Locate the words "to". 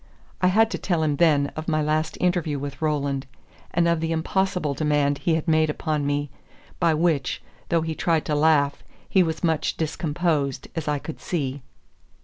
0.71-0.79, 8.25-8.33